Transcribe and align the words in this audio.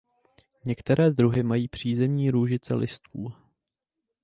Některé 0.65 1.09
druhy 1.11 1.43
mají 1.43 1.67
přízemní 1.67 2.31
růžice 2.31 2.75
listů. 2.75 3.33